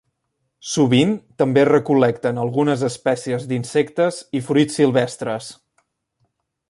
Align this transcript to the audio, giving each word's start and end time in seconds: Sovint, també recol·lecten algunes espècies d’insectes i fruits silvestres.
Sovint, 0.69 1.11
també 1.41 1.65
recol·lecten 1.69 2.39
algunes 2.45 2.85
espècies 2.89 3.45
d’insectes 3.53 4.19
i 4.41 4.43
fruits 4.49 4.81
silvestres. 4.83 5.53